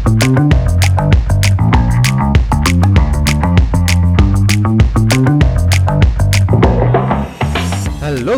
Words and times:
Hello 0.00 0.12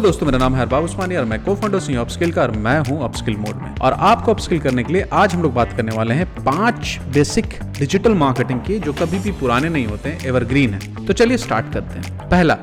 दोस्तों, 0.01 0.27
मेरा 0.27 0.39
नाम 0.39 0.55
है 0.55 0.61
हरबाब 0.61 0.85
उस्मानी 0.85 1.17
और 1.17 1.25
मैं 1.25 1.43
को 1.45 1.55
फाउंडर 1.55 1.81
सी 1.81 1.95
अपस्किल 1.95 2.33
का 2.33 2.43
और 2.43 2.51
मैं 2.51 2.79
हूँ 2.81 3.03
अपस्किल 3.05 3.37
मोड 3.37 3.57
में। 3.57 3.75
और 3.77 3.93
आपको 3.93 4.35
अपस्किल 4.35 4.61
करने 4.61 4.85
के 4.85 4.93
लिए 4.93 5.03
आज 5.13 5.35
हम 5.35 5.43
लोग 5.43 5.55
बात 5.55 5.73
करने 5.73 5.97
वाले 5.97 6.15
हैं 6.15 6.27
पाँच 6.37 6.99
बेसिक 7.15 7.59
डिजिटल 7.79 8.15
मार्केटिंग 8.15 8.61
की, 8.61 8.79
जो 8.79 8.93
कभी 8.93 9.19
भी 9.19 9.33
पुराने 9.33 9.69
नहीं 9.69 9.87
होते 9.87 10.09
हैं 10.09 10.27
एवरग्रीन 10.27 10.75
है। 10.75 11.07
तो 11.07 11.13
चलिए 11.13 11.37
स्टार्ट 11.39 11.73
करते 11.75 11.99
हैं। 11.99 12.29
पहला 12.29 12.55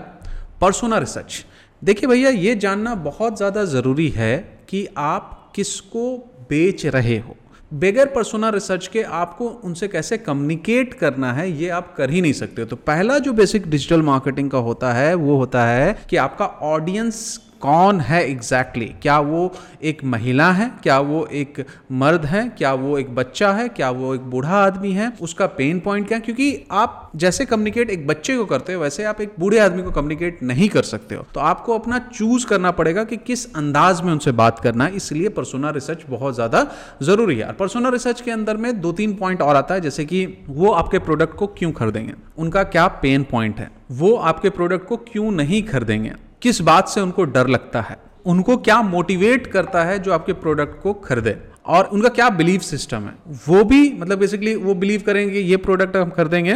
पर्सोना 0.61 0.97
रिसर्च 0.97 1.45
देखिए 1.81 2.09
भैया, 2.09 2.29
ये 2.29 2.55
जानना 2.57 2.95
बहुत 2.95 3.37
ज़्यादा 3.37 3.65
ज़रूरी 3.65 4.09
है 4.09 4.37
कि 4.69 4.87
आप 4.97 5.51
किसको 5.55 6.17
बेच 6.49 6.85
रहे 6.85 7.17
हो। 7.17 7.35
बगैर 7.71 8.05
पर्सोना 8.05 8.49
रिसर्च 8.49 8.87
के 8.87 9.01
आपको 9.03 9.47
उनसे 9.63 9.87
कैसे 9.87 10.17
कम्युनिकेट 10.17 10.93
करना 10.93 11.33
है, 11.33 11.49
ये 11.51 11.69
आप 11.69 11.93
कर 11.97 12.09
ही 12.09 12.21
नहीं 12.21 12.33
सकते 12.33 12.65
तो 12.65 12.75
पहला 12.75 13.17
जो 13.19 13.33
बेसिक 13.33 13.69
डिजिटल 13.69 14.01
मार्केटिंग 14.01 14.49
का 14.51 14.57
होता 14.57 14.93
है, 14.93 15.13
वो 15.13 15.35
होता 15.35 15.65
है 15.65 15.95
कि 16.09 16.17
आपका 16.17 16.45
ऑडियंस 16.45 17.39
कौन 17.61 17.99
है 17.99 18.23
एग्जैक्टली 18.29 18.85
exactly? 18.85 19.01
क्या 19.01 19.19
वो 19.19 19.51
एक 19.83 20.03
महिला 20.03 20.51
है? 20.51 20.71
क्या 20.83 20.99
वो 20.99 21.25
एक 21.25 21.65
मर्द 21.91 22.25
है? 22.25 22.47
क्या 22.49 22.73
वो 22.73 22.97
एक 22.97 23.15
बच्चा 23.15 23.51
है? 23.51 23.67
क्या 23.69 23.89
वो 23.89 24.13
एक 24.15 24.21
बूढ़ा 24.21 24.55
आदमी 24.55 24.91
है? 24.91 25.11
उसका 25.21 25.47
पेन 25.47 25.79
पॉइंट 25.79 26.07
क्या 26.07 26.17
है? 26.17 26.21
क्योंकि 26.21 26.67
आप 26.71 27.11
जैसे 27.15 27.45
कम्युनिकेट 27.45 27.89
एक 27.89 28.07
बच्चे 28.07 28.37
को 28.37 28.45
करते 28.45 28.73
हो, 28.73 28.81
वैसे 28.81 29.03
आप 29.03 29.21
एक 29.21 29.33
बूढ़े 29.39 29.59
आदमी 29.59 29.83
को 29.83 29.91
कम्युनिकेट 29.91 30.43
नहीं 30.43 30.69
कर 30.69 30.83
सकते 30.83 31.15
हो। 31.15 31.25
तो 31.33 31.39
आपको 31.39 31.77
अपना 31.79 31.99
चूज़ 31.99 32.47
करना 32.47 32.71
पड़ेगा 32.71 33.03
कि 33.03 33.17
किस 33.17 33.45
अंदाज 33.55 34.01
में 34.01 34.11
उनसे 34.11 34.31
बात 34.31 34.59
करना 34.59 34.85
है। 34.85 34.95
इसलिए 34.95 35.29
परसोना 35.29 35.69
रिसर्च 35.69 36.05
बहुत 36.09 36.35
ज़्यादा 36.35 36.65
ज़रूरी 37.03 37.37
है। 37.37 37.51
परसोना 37.53 37.89
रिसर्च 37.89 38.21
के 38.21 38.31
अंदर 38.31 38.57
में 38.57 38.81
दो 38.81 38.91
तीन 38.91 39.13
पॉइंट 39.13 39.41
और 39.41 39.55
आता 39.55 39.73
है, 39.73 39.81
जैसे 39.81 40.05
कि 40.05 40.25
वो 40.49 40.71
आपके 40.71 40.99
प्रोडक्ट 40.99 41.35
को 41.35 41.47
क्यों 41.47 41.71
खरीदेंगे? 41.71 42.13
उनका 42.37 42.63
क्या 42.63 42.87
पेन 42.87 43.23
पॉइंट 43.23 43.59
है? 43.59 43.71
वो 43.91 44.15
आपके 44.15 44.49
प्रोडक्ट 44.49 44.87
को 44.87 44.97
क्यों 44.97 45.31
नहीं 45.31 45.63
खरीदेंगे? 45.63 46.28
किस 46.41 46.61
बात 46.61 46.87
से 46.87 47.01
उनको 47.01 47.23
डर 47.23 47.47
लगता 47.47 47.81
है? 47.81 47.97
उनको 48.25 48.57
क्या 48.57 48.81
मोटिवेट 48.81 49.47
करता 49.47 49.83
है 49.83 49.99
जो 49.99 50.13
आपके 50.13 50.33
प्रोडक्ट 50.33 50.81
को 50.81 50.93
खरीदे? 50.93 51.37
और 51.65 51.85
उनका 51.85 52.09
क्या 52.09 52.29
बिलीव 52.29 52.59
सिस्टम 52.59 52.97
है? 52.97 53.13
वो 53.47 53.63
भी 53.63 53.93
मतलब 53.93 54.19
बेसिकली 54.19 54.55
वो 54.55 54.73
बिलीव 54.73 55.03
करेंगे 55.05 55.39
ये 55.39 55.57
प्रोडक्ट 55.57 55.97
हम 55.97 56.09
खरीदेंगे 56.09 56.53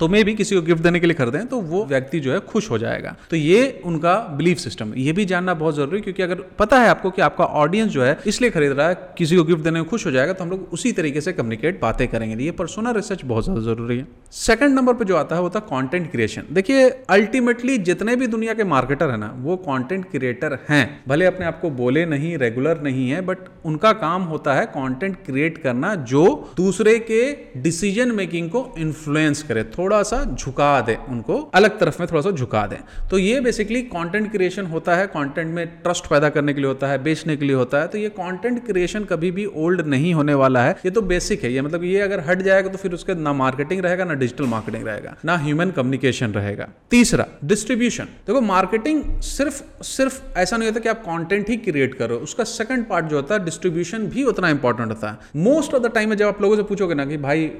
तो 0.00 0.08
मे 0.08 0.22
भी 0.24 0.34
किसी 0.34 0.54
को 0.54 0.60
गिफ्ट 0.62 0.82
देने 0.82 1.00
के 1.00 1.06
लिए 1.06 1.14
खरीदें 1.14 1.46
तो 1.46 1.60
वो 1.62 1.84
व्यक्ति 1.86 2.20
जो 2.20 2.32
है 2.32 2.38
खुश 2.42 2.70
हो 2.70 2.78
जाएगा। 2.78 3.14
तो 3.30 3.36
ये 3.36 3.80
उनका 3.84 4.14
बिलीफ 4.36 4.58
सिस्टम 4.58 4.92
ये 4.96 5.12
भी 5.12 5.24
जानना 5.24 5.54
बहुत 5.54 5.74
ज़रूरी 5.76 5.96
है 5.96 6.02
क्योंकि 6.02 6.22
अगर 6.22 6.40
पता 6.58 6.78
है 6.80 6.88
आपको 6.88 7.10
कि 7.10 7.22
आपका 7.22 7.44
ऑडियंस 7.44 7.90
जो 7.90 8.02
है 8.02 8.18
इसलिए 8.26 8.50
खरीद 8.50 8.72
रहा 8.72 8.88
है, 8.88 8.94
किसी 9.18 9.36
को 9.36 9.44
गिफ्ट 9.44 9.62
देने 9.64 9.80
में 9.80 9.88
खुश 9.88 10.06
हो 10.06 10.10
जाएगा 10.10 10.32
तो 10.32 10.44
हम 10.44 10.50
लोग 10.50 10.68
उसी 10.72 10.92
तरीके 10.92 11.20
से 11.20 11.32
कम्युनिकेट 11.32 11.80
बातें 11.80 12.06
करेंगे। 12.08 12.44
ये 12.44 12.50
पर्सोनल 12.52 12.94
रिसर्च 12.94 13.24
बहुत 13.24 13.44
ज़्यादा 13.44 13.60
ज़रूरी 13.62 13.96
है। 13.98 14.06
सेकंड 14.32 14.74
नंबर 14.74 14.94
पर 14.94 15.04
जो 15.04 15.16
आता 15.16 15.36
है, 15.36 15.42
वो 15.42 15.50
था 15.50 15.60
कॉन्टेंट 15.60 16.10
क्रिएशन 16.10 16.42
देखिए 16.52 16.88
अल्टीमेटली 17.10 17.76
जितने 17.80 18.16
भी 18.16 18.26
दुनिया 18.28 18.54
के 18.54 18.64
मार्केटर 18.66 19.10
है 19.10 19.16
ना, 19.16 19.32
वो 19.38 19.56
कॉन्टेंट 19.58 20.10
क्रिएटर 20.10 20.58
हैं। 20.68 21.02
भले 21.08 21.26
अपने 21.26 21.46
आप 21.46 21.60
को 21.60 21.70
बोले 21.72 22.04
नहीं 22.06 22.36
रेगुलर 22.38 22.80
नहीं 22.82 23.08
है 23.10 23.20
बट 23.22 23.38
उनका 23.64 23.92
काम 24.00 24.22
होता 24.24 24.54
है 24.54 24.66
कॉन्टेंट 24.68 25.16
क्रिएट 25.26 25.58
करना, 25.58 25.94
जो 25.96 26.52
दूसरे 26.56 26.98
के 27.00 27.22
डिसीज़न 27.60 28.12
मेकिंग 28.12 28.50
को 28.50 28.66
इन्फ्लुएंस 28.78 29.42
करे। 29.42 29.62
थोड़ा 29.70 30.02
सा 30.02 30.24
झुका 30.34 30.80
दे 30.80 30.96
उनको, 31.08 31.38
अलग 31.54 31.78
तरफ़ 31.80 32.00
में 32.00 32.08
थोड़ा 32.10 32.20
सा 32.20 32.30
झुका 32.30 32.66
दे। 32.66 32.78
तो 33.10 33.18
ये 33.18 33.40
बेसिकली 33.40 33.82
कंटेंट 33.84 34.30
क्रिएशन 34.32 34.66
होता 34.66 34.96
है 34.96 35.06
कंटेंट 35.08 35.54
में 35.54 35.66
ट्रस्ट 35.82 36.06
पैदा 36.06 36.28
करने 36.28 36.54
के 36.54 36.60
लिए 36.60 36.68
होता 36.68 36.86
है, 36.86 37.02
बेचने 37.02 37.36
के 37.36 37.44
लिए 37.44 37.56
होता 37.56 37.80
है। 37.80 37.88
तो 37.88 37.98
ये 37.98 38.08
कंटेंट 38.10 38.64
क्रिएशन 38.66 39.04
कभी 39.04 39.30
भी 39.30 39.44
ओल्ड 39.46 39.86
नहीं 39.86 40.12
होने 40.14 40.34
वाला 40.34 40.62
है। 40.62 40.76
ये 40.84 40.90
तो 40.90 41.02
बेसिक 41.02 41.44
है, 41.44 41.52
ये 41.52 41.62
मतलब 41.62 41.84
ये 41.84 42.00
अगर 42.00 42.20
हट 42.28 42.42
जाएगा 42.42 42.68
तो 42.68 42.78
फिर 42.78 42.94
उसके 42.94 43.14
ना 43.14 43.32
मार्केटिंग 43.34 43.80
रहेगा, 43.80 44.04
ना 44.04 44.14
डिजिटल 44.14 44.46
मार्केटिंग 44.46 44.86
रहेगा, 44.86 45.16
ना 45.24 45.36
ह्यूमन 45.38 45.70
कम्युनिकेशन 45.70 46.32
रहेगा। 46.32 46.68
तीसरा 46.90 47.26
डिस्ट्रीब्यूशन 47.44 48.04
देखो 48.26 48.40
मार्केटिंग 48.42 49.02
सिर्फ़ 49.22 49.62
सिर्फ़ 49.84 50.20
ऐसा 50.38 50.56
नहीं 50.56 50.68
होता 50.68 50.80
कि 50.80 50.88
आप 50.88 51.02
कॉन्टेंट 51.04 51.48
ही 51.48 51.56
क्रिएट 51.58 51.94
करो। 51.94 52.16
उसका 52.18 52.44
सेकंड 52.46 52.88
पार्ट 52.88 53.06
जो 53.06 53.16
होता 53.16 53.34
है 53.34 53.44
डिस्ट्रीब्यूशन 53.44 54.06
भी 54.06 54.24
उतना 54.24 54.48
इंपॉर्टेंट 54.50 54.88
होता 54.88 55.10
है। 55.10 55.42
मोस्ट 55.42 55.74
ऑफ़ 55.74 55.82
द 55.82 55.92
टाइम 55.94 56.14
जब 56.14 56.26
आप 56.26 56.42
लोगों 56.42 56.56
से 56.56 56.62
पूछोगे 56.62 56.94
ना 56.94 57.04
कि 57.04 57.16
भाई 57.18 57.50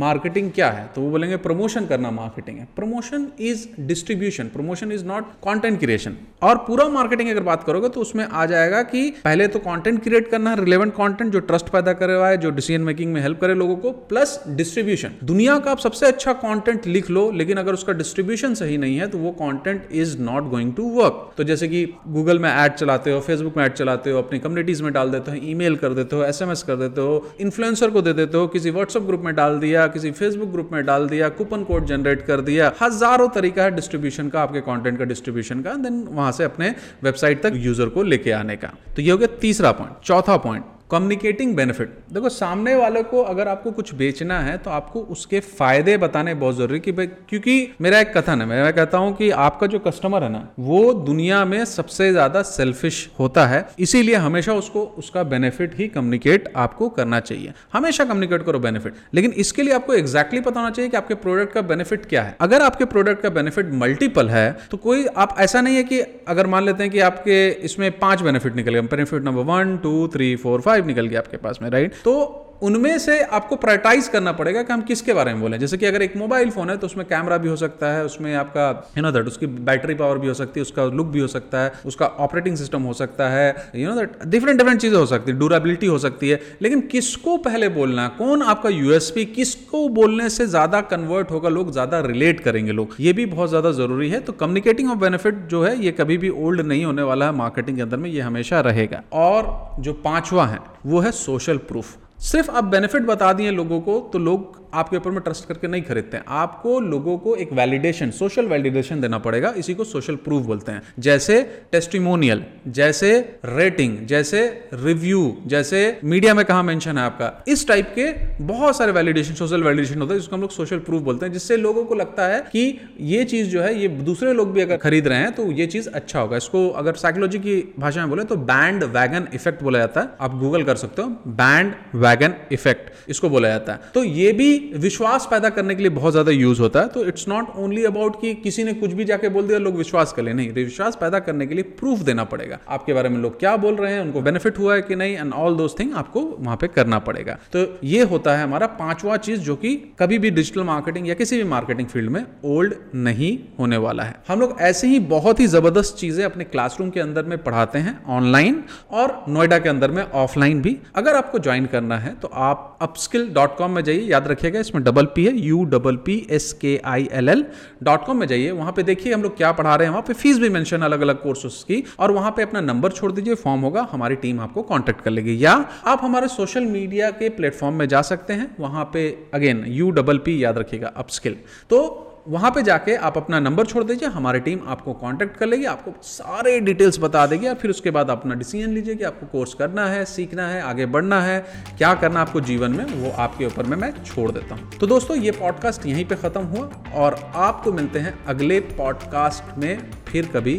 मार्केटिंग 0.00 0.50
क्या 0.52 0.70
है? 0.70 0.88
तो 0.94 1.00
वो 1.00 1.10
बोलेंगे 1.10 1.36
प्रमोशन 1.38 1.86
करना 1.86 2.10
मार्केटिंग 2.12 2.58
है। 2.58 2.68
Promotion 2.76 3.26
is 3.40 3.66
distribution 3.82 4.48
promotion 4.48 4.92
is 4.92 5.04
not 5.04 5.30
content 5.44 5.78
creation 5.80 6.16
और 6.42 6.56
पूरा 6.66 6.88
मार्केटिंग 6.88 7.30
अगर 7.30 7.42
बात 7.42 7.64
करोगे 7.64 7.88
तो 7.88 8.00
उसमें 8.00 8.24
आ 8.24 8.44
जाएगा 8.46 8.82
कि 8.84 9.08
पहले 9.24 9.46
तो 9.48 9.58
कंटेंट 9.60 10.02
क्रिएट 10.02 10.30
करना 10.30 10.50
है 10.50 10.64
रिलेवेंट 10.64 10.92
कंटेंट 10.94 11.32
जो 11.32 11.40
ट्रस्ट 11.40 11.68
पैदा 11.68 11.92
करे 11.94 12.14
हुआ 12.14 12.28
है, 12.28 12.36
जो 12.36 12.50
डिसीज़न 12.50 12.82
मेकिंग 12.82 13.12
में 13.12 13.20
हेल्प 13.22 13.40
करे 13.40 13.54
लोगों 13.54 13.76
को 13.76 13.90
प्लस 14.08 14.38
डिस्ट्रीब्यूशन 14.50 15.14
दुनिया 15.24 15.58
का 15.58 15.70
आप 15.70 15.78
सबसे 15.78 16.06
अच्छा 16.06 16.32
कॉन्टेंट 16.34 16.86
लिख 16.86 17.10
लो, 17.10 17.30
लेकिन 17.32 17.56
अगर 17.56 17.74
उसका 17.74 17.92
डिस्ट्रीब्यूशन 17.94 18.54
सही 18.54 18.78
नहीं 18.78 18.96
है 18.98 19.06
तो 19.08 19.18
वो 19.18 19.30
content 19.38 19.88
is 19.92 20.18
not 20.20 20.48
going 20.50 20.74
to 20.74 20.88
work 20.92 21.32
तो 21.36 21.44
जैसे 21.44 21.68
कि 21.68 21.84
गूगल 22.08 22.38
में 22.38 22.50
एड 22.50 22.72
चलाते 22.74 23.12
हो 23.12 23.20
फेसबुक 23.20 23.56
में 23.56 23.64
एड 23.64 23.72
चलाते 23.72 24.10
हो, 24.10 24.18
अपनी 24.18 24.38
कम्युनिटीज 24.38 24.82
में 24.82 24.92
डाल 24.92 25.10
देते 25.10 25.30
हो 25.30 25.36
ईमेल 25.50 25.76
कर 25.76 25.94
देते 25.94 26.16
हो 26.16 26.24
एसएमएस 26.24 26.62
कर 26.62 26.76
देते 26.76 27.00
हो 27.00 27.34
इन्फ्लुएंसर 27.40 27.90
को 27.90 28.02
दे 28.02 28.12
देते 28.12 28.38
हो, 28.38 28.46
किसी 28.48 28.70
व्हाट्सएप 28.70 29.02
ग्रुप 29.02 29.22
में 29.24 29.34
डाल 29.34 29.58
दिया 29.60 29.79
किसी 29.86 30.10
फेसबुक 30.12 30.48
ग्रुप 30.48 30.70
में 30.72 30.84
डाल 30.86 31.08
दिया 31.08 31.28
कूपन 31.30 31.64
कोड 31.64 31.86
जनरेट 31.86 32.26
कर 32.26 32.40
दिया, 32.40 32.72
हज़ारों 32.82 33.28
तरीका 33.28 33.62
है 33.62 33.70
डिस्ट्रीब्यूशन 33.70 34.28
का, 34.28 34.42
आपके 34.42 34.60
कॉन्टेंट 34.60 34.98
का 34.98 35.04
डिस्ट्रीब्यूशन 35.04 35.60
का 35.60 35.74
देन 35.76 36.02
वहाँ 36.10 36.32
से 36.32 36.44
अपने 36.44 36.74
वेबसाइट 37.02 37.42
तक 37.42 37.52
यूज़र 37.56 37.88
को 37.88 38.02
लेके 38.02 38.30
आने 38.32 38.56
का। 38.56 38.72
तो 38.96 39.02
ये 39.02 39.10
हो 39.10 39.18
गया 39.18 39.36
तीसरा 39.40 39.72
पॉइंट 39.72 40.04
चौथा 40.04 40.36
पॉइंट 40.38 40.64
कम्युनिकेटिंग 40.90 41.54
बेनिफिट 41.56 41.92
देखो, 42.12 42.28
सामने 42.30 42.74
वाले 42.74 43.02
को 43.04 43.22
अगर 43.24 43.48
आपको 43.48 43.70
कुछ 43.72 43.94
बेचना 43.94 44.38
है 44.40 44.56
तो 44.58 44.70
आपको 44.70 45.00
उसके 45.10 45.40
फ़ायदे 45.40 45.96
बताने 45.98 46.34
बहुत 46.36 46.56
ज़रूरी 46.56 46.80
कि 46.80 46.92
भाई, 46.92 47.06
क्योंकि 47.06 47.72
मेरा 47.80 48.00
एक 48.00 48.12
कथन 48.16 48.40
है, 48.40 48.46
मैं 48.46 48.72
कहता 48.72 48.98
हूँ 48.98 49.14
कि 49.16 49.30
आपका 49.40 49.66
जो 49.66 49.78
कस्टमर 49.80 50.22
है 50.22 50.28
ना, 50.28 50.46
वो 50.60 50.92
दुनिया 50.94 51.44
में 51.44 51.64
सबसे 51.66 52.10
ज़्यादा 52.12 52.42
सेल्फिश 52.44 53.08
होता 53.18 53.46
है, 53.46 53.66
इसीलिए 53.78 54.14
हमेशा 54.16 54.54
उसको, 54.54 54.82
उसका 54.98 55.22
बेनिफिट 55.24 55.78
ही 55.78 55.88
कम्युनिकेट 55.90 56.52
आपको 56.56 56.88
करना 56.90 57.20
चाहिए। 57.20 57.52
हमेशा 57.72 58.04
कम्युनिकेट 58.04 58.42
करो 58.42 58.58
बेनिफिट 58.60 58.94
लेकिन 59.14 59.32
इसके 59.38 59.62
लिए 59.62 59.74
आपको 59.74 59.94
एक्जैक्टली 59.94 60.40
पता 60.40 60.60
होना 60.60 60.70
चाहिए 60.70 60.90
कि 60.90 60.96
आपके 60.96 61.14
प्रोडक्ट 61.16 61.52
का 61.52 61.62
बेनिफिट 61.64 62.06
क्या 62.06 62.22
है। 62.22 62.36
अगर 62.40 62.62
आपके 62.62 62.84
प्रोडक्ट 62.86 63.22
का 63.22 63.30
बेनिफिट 63.30 63.72
मल्टीपल 63.74 64.28
है 64.30 64.50
तो 64.70 64.76
कोई, 64.78 65.06
आप, 65.06 65.34
ऐसा 65.38 65.60
नहीं 65.60 65.76
है 65.76 65.82
कि 65.84 66.00
अगर 66.28 66.46
मान 66.46 66.64
लेते 66.64 66.82
हैं 66.82 66.92
कि 66.92 67.00
आपके 67.02 67.48
इसमें 67.64 67.90
पाँच 67.98 68.22
बेनिफिट 68.22 68.56
निकलेगा 68.56 68.82
benefit 68.88 69.22
number 69.24 69.42
one 69.52 69.76
two 69.82 70.06
three 70.14 70.34
four 70.38 70.60
five 70.60 70.79
निकल 70.84 71.06
गया 71.06 71.20
आपके 71.20 71.36
पास 71.36 71.58
में 71.62 71.70
राइट 71.70 71.94
तो 72.04 72.46
उनमें 72.62 72.98
से 72.98 73.18
आपको 73.22 73.56
प्रायोरिटाइज 73.56 74.08
करना 74.08 74.32
पड़ेगा 74.32 74.62
कि 74.62 74.72
हम 74.72 74.80
किसके 74.82 75.12
बारे 75.14 75.32
में 75.32 75.40
बोलें। 75.42 75.58
जैसे 75.58 75.76
कि 75.78 75.86
अगर 75.86 76.02
एक 76.02 76.16
मोबाइल 76.16 76.50
फ़ोन 76.50 76.70
है 76.70 76.76
तो 76.76 76.86
उसमें 76.86 77.06
कैमरा 77.06 77.36
भी 77.38 77.48
हो 77.48 77.56
सकता 77.56 77.92
है, 77.92 78.04
उसमें 78.04 78.34
आपका 78.36 78.92
यू 78.96 79.02
नो 79.02 79.10
दैट 79.12 79.26
उसकी 79.26 79.46
बैटरी 79.46 79.94
पावर 79.94 80.18
भी 80.18 80.28
हो 80.28 80.34
सकती 80.34 80.60
है, 80.60 80.62
उसका 80.62 80.84
लुक 80.86 81.06
भी 81.06 81.20
हो 81.20 81.26
सकता 81.28 81.60
है, 81.60 81.72
उसका 81.86 82.06
ऑपरेटिंग 82.20 82.56
सिस्टम 82.56 82.82
हो 82.82 82.92
सकता 82.92 83.28
है 83.28 83.70
you 83.74 83.88
know 83.88 83.94
that 83.96 84.18
different 84.26 84.58
different 84.58 84.80
चीज़ें 84.80 84.98
हो 84.98 85.04
सकती 85.06 85.32
है 85.32 85.38
ड्यूराबिलिटी 85.38 85.86
हो 85.86 85.98
सकती 85.98 86.28
है। 86.28 86.40
लेकिन 86.62 86.80
किसको 86.88 87.36
पहले 87.38 87.68
बोलना, 87.70 88.06
कौन 88.18 88.42
आपका 88.44 88.68
यूएसपी 88.68 89.24
किसको 89.26 89.88
बोलने 89.90 90.28
से 90.30 90.46
ज़्यादा 90.46 90.80
कन्वर्ट 90.90 91.30
होगा, 91.30 91.48
लोग 91.48 91.72
ज़्यादा 91.72 92.00
रिलेट 92.02 92.40
करेंगे 92.40 92.72
लोग। 92.72 92.94
ये 93.00 93.12
भी 93.12 93.26
बहुत 93.26 93.48
ज़्यादा 93.48 93.72
ज़रूरी 93.72 94.08
है। 94.10 94.20
तो 94.20 94.32
कम्युनिकेटिंग 94.34 94.90
ऑफ़ 94.90 94.98
बेनिफिट 94.98 95.46
जो 95.46 95.62
है, 95.64 95.76
ये 95.78 95.92
कभी 95.92 96.18
भी 96.18 96.28
ओल्ड 96.28 96.60
नहीं 96.62 96.84
होने 96.84 97.02
वाला 97.02 97.26
है 97.26 97.32
मार्केटिंग 97.34 97.76
के 97.76 97.82
अंदर 97.82 97.96
में 97.96 98.10
ये 98.10 98.20
हमेशा 98.20 98.60
रहेगा। 98.60 99.02
और 99.14 99.74
जो 99.80 99.92
पांचवा 100.04 100.46
है, 100.46 100.58
वो 100.86 101.00
है 101.00 101.12
सोशल 101.14 101.56
प्रूफ 101.68 101.96
सिर्फ़ 102.20 102.50
आप 102.50 102.64
बेनिफिट 102.64 103.02
बता 103.02 103.32
दिए 103.32 103.50
लोगों 103.50 103.80
को 103.80 103.98
तो 104.12 104.18
लोग 104.18 104.59
आपके 104.74 104.96
ऊपर 104.96 105.10
में 105.10 105.20
ट्रस्ट 105.20 105.48
करके 105.48 105.68
नहीं 105.68 105.82
खरीदते 105.82 106.16
हैं। 106.16 106.24
आपको 106.28 106.78
लोगों 106.80 107.16
को 107.18 107.34
एक 107.36 107.52
वैलिडेशन 107.52 108.10
सोशल 108.10 108.46
वैलिडेशन 108.46 109.00
देना 109.00 109.18
पड़ेगा। 109.18 109.52
इसी 109.56 109.74
को 109.74 109.84
सोशल 109.84 110.16
प्रूफ 110.16 110.44
बोलते 110.46 110.72
हैं। 110.72 110.82
जैसे 110.98 111.42
टेस्टिमोनियल 111.72 112.44
जैसे 112.68 113.12
रेटिंग 113.44 113.96
जैसे 114.06 114.42
रिव्यू 114.74 115.36
जैसे 115.46 115.98
मीडिया 116.04 116.34
में 116.34 116.44
कहा 116.44 116.62
मेंशन 116.62 116.98
है 116.98 117.04
आपका। 117.04 117.44
इस 117.48 117.66
टाइप 117.68 117.92
के 117.98 118.12
बहुत 118.44 118.76
सारे 118.76 118.92
वैलिडेशन 118.92 119.34
सोशल 119.34 119.62
वैलिडेशन 119.62 120.00
होते 120.00 120.14
हैं, 120.14 120.20
जिसको 120.20 120.36
हम 120.36 120.42
लोग 120.42 120.50
सोशल 120.50 120.78
प्रूफ 120.78 121.02
बोलते 121.02 121.26
हैं, 121.26 121.32
जिससे 121.32 121.56
लोगों 121.56 121.84
को 121.84 121.94
लगता 121.94 122.26
है 122.26 122.40
कि 122.42 122.80
ये 123.00 123.24
चीज़ 123.24 123.48
जो 123.48 123.62
है, 123.62 123.74
ये 123.80 123.88
दूसरे 123.88 124.32
लोग 124.32 124.52
भी 124.52 124.60
अगर 124.60 124.76
खरीद 124.76 125.08
रहे 125.08 125.18
हैं 125.18 125.32
तो 125.32 125.50
ये 125.52 125.66
चीज़ 125.66 125.88
अच्छा 125.88 126.20
होगा। 126.20 126.36
इसको 126.36 126.68
अगर 126.70 126.94
साइकोलॉजी 126.94 127.38
की 127.38 127.74
भाषा 127.78 128.00
में 128.00 128.08
बोले 128.10 128.24
तो 128.24 128.36
बैंड 128.36 128.84
वैगन 128.84 129.28
इफ़ेक्ट 129.34 129.62
बोला 129.62 129.78
जाता 129.78 130.00
है। 130.00 130.08
आप 130.20 130.38
गूगल 130.38 130.62
कर 130.64 130.76
सकते 130.76 131.02
हो। 131.02 131.08
बैंड 131.26 131.72
वैगन 131.94 132.34
इफ़ेक्ट 132.52 133.10
इसको 133.10 133.28
बोला 133.30 133.48
जाता 133.48 133.72
है। 133.72 133.80
तो 133.94 134.04
ये 134.04 134.32
भी 134.32 134.58
विश्वास 134.76 135.26
पैदा 135.30 135.48
करने 135.50 135.74
के 135.74 135.82
लिए 135.82 135.90
बहुत 135.92 136.12
ज़्यादा 136.12 136.32
यूज़ 136.32 136.60
होता 136.60 136.80
है 136.80 136.88
तो 136.88 137.04
इट्स 137.06 137.28
नॉट 137.28 137.56
ओनली 137.58 137.84
अबाउट 137.84 138.20
कि 138.20 138.34
किसी 138.36 138.64
ने 138.64 138.72
कुछ 138.74 138.92
भी 138.92 139.04
जाके 139.04 139.28
बोल 139.28 139.46
दिया, 139.46 139.58
लोग 139.58 139.76
विश्वास 139.76 140.12
कर 140.12 140.22
ले। 140.22 140.32
नहीं 140.32 140.50
विश्वास 140.50 140.96
पैदा 141.00 141.18
करने 141.20 141.46
के 141.46 141.54
लिए 141.54 141.64
प्रूफ 141.78 141.98
देना 142.00 142.24
पड़ेगा। 142.26 142.58
आपके 142.68 142.94
बारे 142.94 143.08
में 143.08 143.18
लोग 143.18 143.38
क्या 143.40 143.56
बोल 143.58 143.74
रहे 143.76 143.92
हैं, 143.92 144.00
उनको 144.00 144.20
बेनिफिट 144.22 144.58
हुआ 144.58 144.74
है 144.74 144.82
कि 144.82 144.96
नहीं 144.96 145.16
एंड 145.16 145.32
ऑल 145.34 145.56
दोज 145.56 145.78
थिंग 145.78 145.94
आपको 145.96 146.20
वहाँ 146.40 146.56
पे 146.56 146.68
करना 146.70 146.98
पड़ेगा। 147.00 147.38
तो 147.52 147.66
ये 147.84 148.02
होता 148.04 148.36
है 148.36 148.42
हमारा 148.42 148.66
पांचवा 148.78 149.16
चीज़ 149.18 149.40
जो 149.40 149.56
कि 149.56 149.74
कभी 149.98 150.18
भी 150.18 150.30
डिजिटल 150.32 150.62
मार्केटिंग 150.64 151.08
या 151.08 151.14
किसी 151.14 151.36
भी 151.36 151.44
मार्केटिंग 151.46 151.88
फ़ील्ड 151.88 152.10
में 152.10 152.24
ओल्ड 152.46 152.74
नहीं 152.96 153.36
होने 153.58 153.76
वाला 153.78 154.02
है। 154.02 154.14
हम 154.28 154.40
लोग 154.40 154.56
ऐसे 154.62 154.88
ही 154.88 154.98
बहुत 155.10 155.40
ही 155.40 155.46
ज़बरदस्त 155.48 155.96
चीज़ें 155.98 156.24
अपने 156.24 156.44
क्लासरूम 156.46 156.90
के 156.90 157.00
अंदर 157.00 157.24
में 157.24 157.36
पढ़ाते 157.40 157.78
हैं 157.78 157.98
ऑनलाइन 158.10 158.62
और 158.92 159.24
नोएडा 159.28 159.58
के 159.58 159.68
अंदर 159.68 159.90
में 159.90 160.02
ऑफलाइन 160.02 160.60
भी। 160.62 160.76
अगर 160.96 161.16
आपको 161.16 161.38
ज्वाइन 161.40 161.66
करना 161.68 161.98
है 161.98 162.14
तो 162.14 162.30
आप 162.34 162.78
अपस्किल 162.82 163.28
में 163.62 163.82
जाइए, 163.82 164.00
याद 164.02 164.26
रखिएगा 164.50 164.60
इसमें 164.60 164.82
डबल 164.84 165.04
पी 165.14 165.24
है 165.24 165.36
U 165.38 165.64
double 165.66 165.96
P 165.96 166.14
S 166.30 166.52
K 166.52 166.80
I 166.84 167.08
L 167.12 167.28
L 167.28 167.44
dot 167.82 168.04
com 168.06 168.16
में 168.16 168.26
जाइए। 168.26 168.50
वहाँ 168.50 168.72
पे 168.72 168.82
देखिए 168.82 169.12
हम 169.14 169.22
लोग 169.22 169.36
क्या 169.36 169.52
पढ़ा 169.52 169.74
रहे 169.74 169.86
हैं। 169.86 169.90
वहाँ 169.90 170.04
पे 170.08 170.12
फ़ीस 170.14 170.38
भी 170.38 170.48
मेंशन 170.48 170.82
अलग 170.82 171.00
अलग 171.00 171.22
कोर्सेस 171.22 171.64
की 171.68 171.82
और 171.98 172.12
वहाँ 172.12 172.30
पे 172.36 172.42
अपना 172.42 172.60
नंबर 172.62 172.92
छोड़ 172.92 173.12
दीजिए 173.12 173.34
फॉर्म 173.36 173.60
होगा, 173.60 173.86
हमारी 173.92 174.16
टीम 174.16 174.40
आपको 174.40 174.62
कॉन्टेक्ट 174.64 175.00
कर 175.00 175.10
लेगी। 175.10 175.36
या 175.44 175.54
आप 175.86 176.00
हमारे 176.02 176.28
सोशल 176.28 176.64
मीडिया 176.66 177.10
के 177.12 177.28
प्लेटफॉर्म 177.30 177.74
में 177.76 177.86
जा 177.88 178.02
सकते 178.02 178.32
हैं। 178.32 178.54
वहाँ 178.60 178.84
पे 178.92 179.08
अगेन 179.34 179.64
यू 179.68 179.90
डबल 179.90 180.18
पी 180.18 180.42
याद 180.44 180.58
रखिएगा 180.58 180.92
अपस्किल 180.96 181.36
तो 181.70 182.06
वहाँ 182.28 182.50
पे 182.50 182.62
जाके 182.62 182.94
आप 182.96 183.16
अपना 183.16 183.38
नंबर 183.40 183.66
छोड़ 183.66 183.82
दीजिए, 183.84 184.08
हमारी 184.08 184.40
टीम 184.40 184.60
आपको 184.68 184.92
कांटेक्ट 184.92 185.36
कर 185.36 185.46
लेगी, 185.46 185.64
आपको 185.64 185.92
सारे 186.02 186.58
डिटेल्स 186.60 186.98
बता 186.98 187.26
देगी 187.26 187.48
और 187.48 187.54
फिर 187.54 187.70
उसके 187.70 187.90
बाद 187.90 188.10
अपना 188.10 188.34
डिसीज़न 188.34 188.70
लीजिए 188.70 188.94
कि 188.94 189.04
आपको 189.04 189.26
कोर्स 189.26 189.54
करना 189.54 189.86
है, 189.86 190.04
सीखना 190.04 190.48
है, 190.48 190.60
आगे 190.62 190.86
बढ़ना 190.86 191.20
है, 191.22 191.40
क्या 191.78 191.94
करना 191.94 192.20
है 192.20 192.26
आपको 192.26 192.40
जीवन 192.40 192.72
में, 192.72 192.84
वो 192.84 193.10
आपके 193.18 193.46
ऊपर 193.46 193.66
में 193.66 193.76
मैं 193.76 193.92
छोड़ 194.04 194.30
देता 194.30 194.54
हूँ। 194.54 194.70
तो 194.78 194.86
दोस्तों, 194.86 195.16
ये 195.16 195.30
पॉडकास्ट 195.30 195.86
यहीं 195.86 196.04
पर 196.04 196.16
ख़त्म 196.16 196.42
हुआ 196.42 196.70
और 196.94 197.18
आपको 197.34 197.72
मिलते 197.72 197.98
हैं 197.98 198.14
अगले 198.26 198.60
पॉडकास्ट 198.60 199.58
में, 199.58 199.90
फिर 200.08 200.26
कभी 200.26 200.56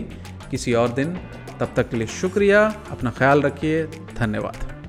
किसी 0.52 0.74
और 0.74 0.90
दिन। 0.90 1.18
तब 1.60 1.74
तक 1.76 1.90
के 1.90 1.98
लिए 1.98 2.08
शुक्रिया, 2.08 2.68
अपना 2.92 3.12
ख्याल 3.12 3.42
रखिए, 3.42 3.84
धन्यवाद। 4.18 4.81